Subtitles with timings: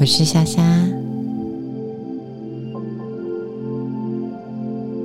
[0.00, 0.62] 我是夏夏。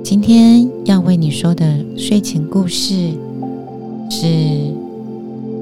[0.04, 3.10] 今天要为你说的睡前故事
[4.08, 4.72] 是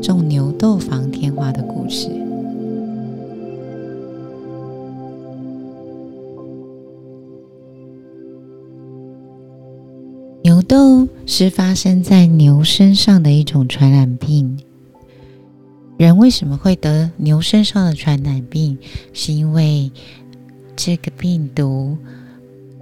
[0.03, 2.09] 种牛痘防天花的故事。
[10.43, 14.59] 牛痘是发生在牛身上的一种传染病。
[16.03, 18.77] 人为什么会得牛身上的传染病？
[19.13, 19.93] 是因为
[20.75, 21.97] 这个病毒，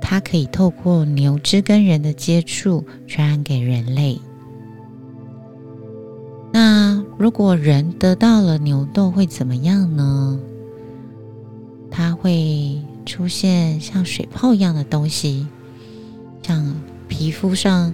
[0.00, 4.18] 它可以透过牛只跟人的接触传染给人类。
[6.50, 10.40] 那如果人得到了牛痘会怎么样呢？
[11.90, 15.46] 它会出现像水泡一样的东西，
[16.42, 16.74] 像
[17.06, 17.92] 皮肤上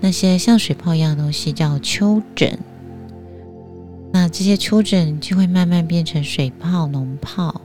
[0.00, 2.56] 那些像水泡一样的东西叫丘疹。
[4.32, 7.60] 这些丘疹就会慢慢变成水泡、脓泡，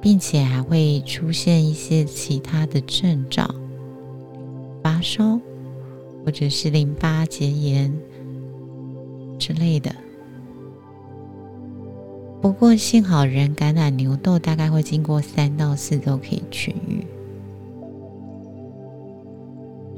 [0.00, 3.48] 并且还会出现一些其他的症状，
[4.82, 5.40] 发烧
[6.24, 7.92] 或者是淋巴结炎
[9.38, 9.94] 之类的。
[12.40, 17.06] 不过幸好，人感染牛痘大概会经过三到四周可以痊愈。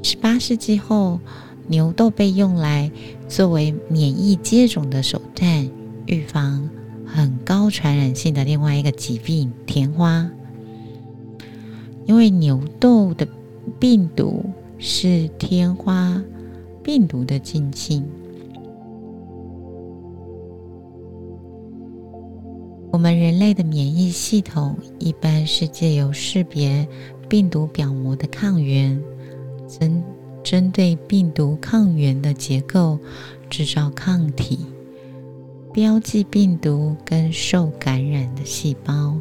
[0.01, 1.19] 十八世纪后。
[1.67, 2.91] 牛痘被用来
[3.27, 5.69] 作为免疫接种的手段，
[6.05, 6.69] 预防
[7.05, 10.29] 很高传染性的另外一个疾病——天花。
[12.05, 13.27] 因为牛痘的
[13.79, 14.45] 病毒
[14.77, 16.21] 是天花
[16.83, 18.05] 病毒的近亲，
[22.91, 26.87] 我们人类的免疫系统一般是借由识别
[27.27, 29.01] 病毒表膜的抗原，
[30.45, 32.99] 针对病毒抗原的结构
[33.49, 34.59] 制造抗体，
[35.73, 39.17] 标记病毒跟受感染的细胞，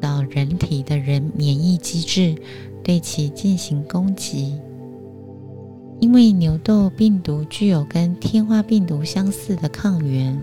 [0.00, 2.34] 到人体的人免疫机制
[2.82, 4.58] 对其进行攻击。
[6.00, 10.36] 因为牛痘病毒具有跟天花病毒相似的抗原，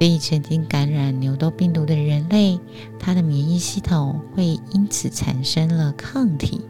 [0.00, 2.58] 所以曾经感染牛痘病毒的人类，
[2.98, 6.60] 他的免疫系统会因此产生了抗体。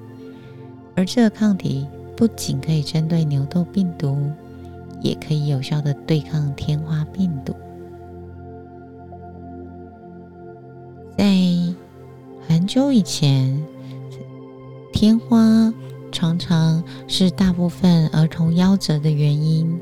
[0.94, 1.86] 而这个抗体
[2.16, 4.30] 不仅可以针对牛痘病毒，
[5.00, 7.54] 也可以有效的对抗天花病毒。
[11.16, 11.24] 在
[12.46, 13.60] 很久以前，
[14.92, 15.72] 天花
[16.10, 19.80] 常常是大部分儿童夭折的原因。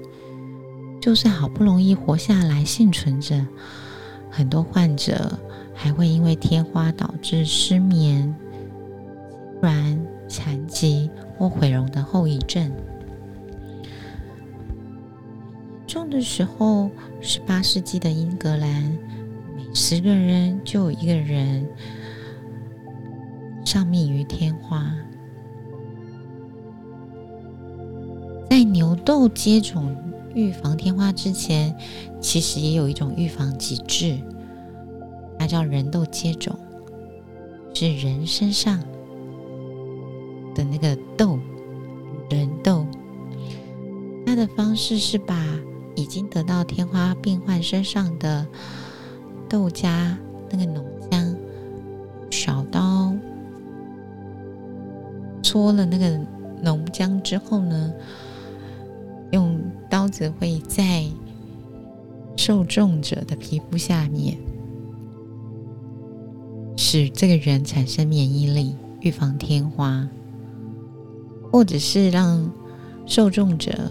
[1.01, 3.45] 就算好不容易活下来幸存着，
[4.31, 5.39] 很多患者
[5.75, 8.33] 还会因为天花导致失眠、
[9.61, 9.99] 然。
[10.31, 12.71] 残疾或毁容的后遗症，
[15.89, 16.89] 重的时候，
[17.21, 18.97] 十八世纪的英格兰，
[19.57, 21.67] 每十个人就有一个人
[23.65, 24.95] 丧命于天花。
[28.49, 29.97] 在牛痘接种
[30.33, 31.77] 预防天花之前，
[32.21, 34.17] 其实也有一种预防机制，
[35.37, 36.57] 它叫人痘接种，
[37.75, 38.81] 是人身上。
[40.61, 41.39] 的那个痘，
[42.29, 42.87] 人痘，
[44.27, 45.35] 它的方式是把
[45.95, 48.47] 已经得到天花病患身上的
[49.49, 50.15] 痘痂
[50.51, 51.35] 那个脓浆，
[52.31, 53.15] 小刀
[55.43, 56.19] 搓了那个
[56.63, 57.91] 脓浆之后呢，
[59.33, 61.07] 用刀子会在
[62.37, 64.37] 受重者的皮肤下面，
[66.77, 70.07] 使这个人产生免疫力，预防天花。
[71.51, 72.51] 或者是让
[73.07, 73.91] 受众者，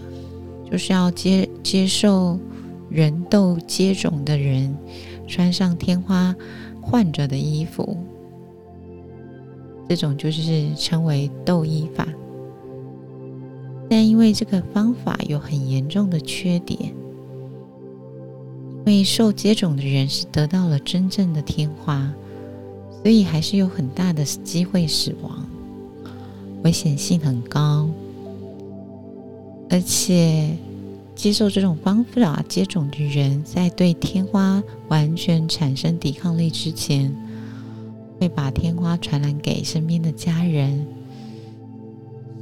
[0.70, 2.38] 就是要接接受
[2.88, 4.74] 人痘接种的人，
[5.26, 6.34] 穿上天花
[6.80, 7.96] 患者的衣服，
[9.88, 12.06] 这种就是称为痘衣法。
[13.88, 16.80] 但因为这个方法有很严重的缺点，
[18.78, 22.10] 因为受接种的人是得到了真正的天花，
[23.02, 25.44] 所以还是有很大的机会死亡。
[26.62, 27.88] 危险性很高，
[29.68, 30.56] 而且
[31.14, 37.14] 接受这种方法接种的人，在对天花完全产生抵抗力之前，
[38.18, 40.86] 会把天花传染给身边的家人，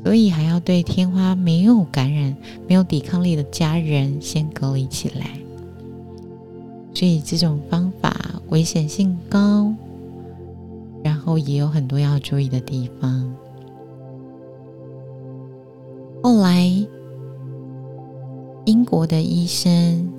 [0.05, 2.37] 所以还要对天花没有感染、
[2.67, 5.39] 没有抵抗力的家人先隔离起来。
[6.95, 9.73] 所以这种方法危险性高，
[11.05, 13.33] 然后也有很多要注意的地方。
[16.29, 16.63] 后来，
[18.67, 20.13] 英国的医生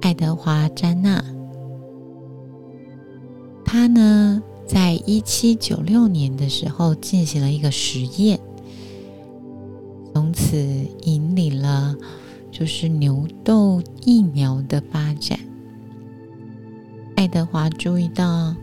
[0.00, 1.24] 爱德华·詹纳，
[3.64, 8.38] 他呢，在一七九六年的时候进行了一个实验，
[10.14, 10.56] 从此
[11.02, 11.96] 引领了
[12.52, 15.36] 就是牛痘疫苗的发展。
[17.16, 18.54] 爱德华注意到，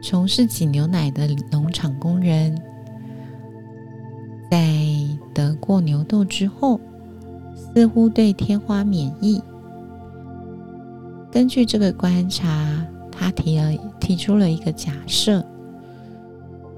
[0.00, 2.56] 从事挤牛奶的农场工人，
[4.54, 4.70] 在
[5.34, 6.78] 得过牛痘之后，
[7.56, 9.42] 似乎对天花免疫。
[11.32, 15.44] 根据这个观察，他提了提出了一个假设：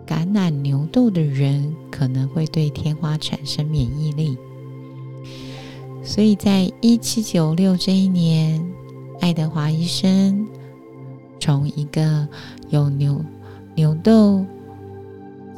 [0.07, 4.39] 感染牛痘的人可能会对天花产生免疫力。
[6.03, 8.67] 所以在一七九六这一年。
[9.21, 10.47] 爱德华医生
[11.41, 12.29] 从一个
[12.69, 13.25] 有牛
[13.75, 14.45] 牛痘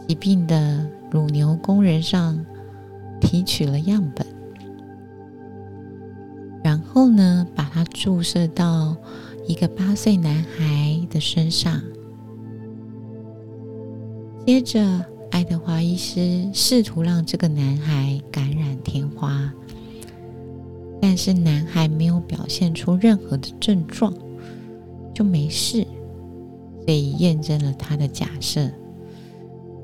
[0.07, 2.45] 疾病的乳牛工人上
[3.21, 4.27] 提取了样本，
[6.63, 8.97] 然后呢，把它注射到
[9.47, 11.81] 一个八岁男孩的身上。
[14.47, 19.53] 接着，爱德华医师试图让这个男孩感染天花。
[21.01, 24.13] 但是男孩没有表现出任何的症状，
[25.15, 25.87] 就没事，
[26.85, 28.69] 所以验证了他的假设：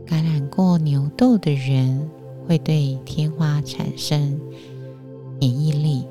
[0.06, 2.08] 感染过牛痘的人
[2.46, 4.38] 会对天花产生
[5.40, 6.04] 免疫力，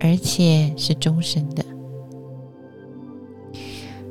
[0.00, 1.64] 而且是终身的。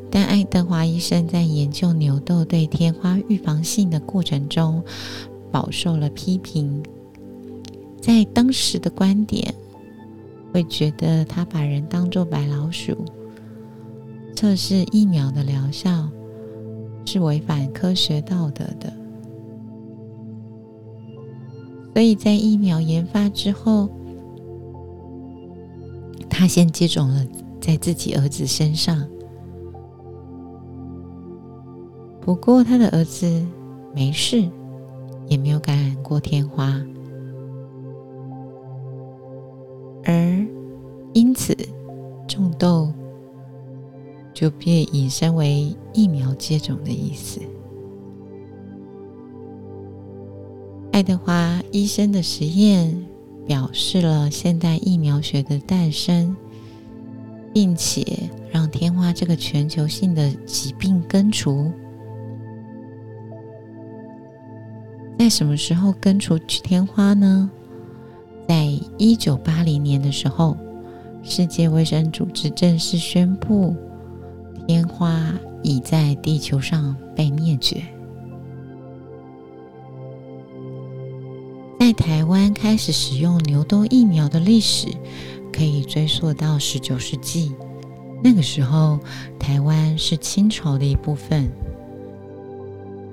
[0.10, 4.84] 但爱德华医生在研究牛痘对天花预防性的过程中，
[5.52, 6.82] 饱受了批评。
[8.00, 9.54] 在当时的观点，
[10.54, 12.96] 会觉得他把人当作白老鼠，
[14.34, 16.08] 测试疫苗的疗效
[17.08, 18.92] 是违反科学道德的。
[21.94, 23.90] 所以在疫苗研发之后，
[26.30, 27.26] 他先接种了
[27.62, 29.08] 在自己儿子身上。
[32.20, 33.42] 不过他的儿子
[33.96, 34.46] 没事，
[35.30, 36.80] 也没有感染过天花。
[40.04, 40.46] 而
[41.14, 41.58] 因此，
[42.28, 42.87] 种豆
[44.38, 47.42] 就被引申为疫苗接种的意思。
[50.92, 53.04] 爱德华医生的实验
[53.48, 56.38] 表示了现代疫苗学的诞生，
[57.52, 61.72] 并且让天花这个全球性的疾病根除。
[65.18, 67.50] 在什么时候根除天花呢？
[68.48, 68.68] 在
[69.00, 70.56] 一九八零年的时候，
[71.24, 73.76] 世界卫生组织正式宣布，
[74.68, 75.34] 天花
[75.64, 77.82] 已在地球上被灭绝。
[81.80, 84.90] 在台湾开始使用牛痘疫苗的历史，
[85.54, 87.56] 可以追溯到十九世纪。
[88.22, 89.00] 那个时候，
[89.40, 91.50] 台湾是清朝的一部分，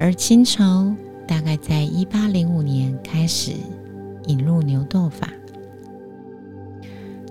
[0.01, 0.93] 而清朝
[1.29, 3.53] 大概在一八零五年开始。
[4.27, 5.29] 引入牛痘法，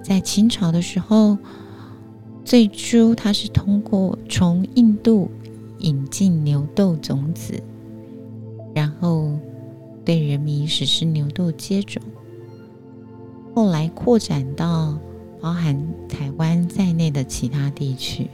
[0.04, 1.38] 在清朝的时候，
[2.44, 5.30] 最初它是通过从印度
[5.80, 7.62] 引进牛痘种子，
[8.74, 9.32] 然后
[10.04, 12.02] 对人民实施牛痘接种，
[13.56, 14.98] 后来扩展到
[15.42, 15.76] 包含
[16.08, 18.30] 台湾在内的其他地区。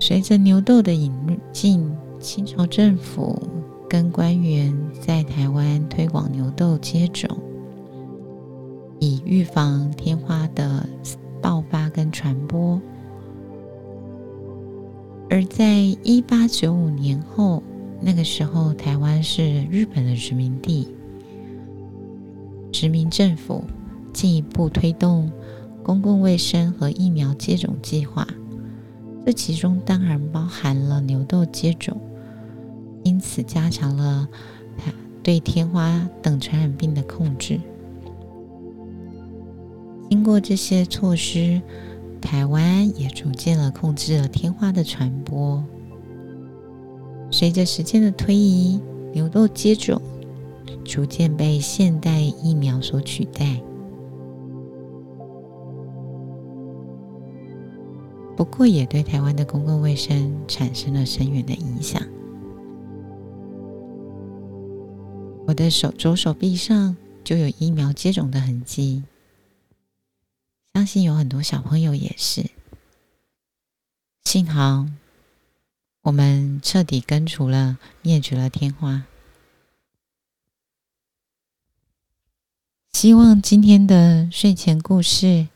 [0.00, 1.12] 随着牛痘的引
[1.52, 1.90] 进。
[2.20, 3.38] 清朝政府
[3.86, 7.28] 跟官员在台湾推广牛痘接种，
[9.34, 10.88] 预防天花的
[11.42, 12.80] 爆发跟传播。
[15.28, 17.60] 而在一八九五年后，
[18.00, 20.86] 那个时候台湾是日本的殖民地，
[22.70, 23.64] 殖民政府
[24.12, 25.28] 进一步推动
[25.82, 28.24] 公共卫生和疫苗接种计划，
[29.26, 32.00] 这其中当然包含了牛痘接种。
[33.02, 34.28] 因此，加强了
[35.24, 37.58] 对天花等传染病的控制。
[40.24, 41.60] 通过这些措施，
[42.18, 45.62] 台湾也逐渐了控制了天花的传播。
[47.30, 48.80] 随着时间的推移，
[49.12, 50.00] 牛痘接种
[50.82, 53.60] 逐渐被现代疫苗所取代。
[58.34, 62.00] 不过，也对台湾的公共卫生产生了深远的影响。
[65.46, 69.02] 我的手左手臂上就有疫苗接种的痕迹，
[70.74, 72.50] 相信有很多小朋友也是。
[74.24, 74.88] 幸好
[76.02, 79.04] 我们彻底根除了、灭绝了天花。
[82.92, 85.46] 希望今天的睡前故事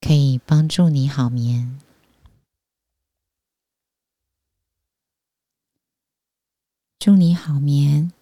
[0.00, 1.78] 可以帮助你好眠。
[6.98, 8.15] 祝你好眠。